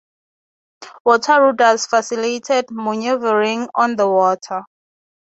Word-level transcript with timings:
Water 1.05 1.43
rudders 1.43 1.85
facilitated 1.85 2.65
manoeuvring 2.71 3.69
on 3.75 3.97
the 3.97 4.09
water. 4.09 4.63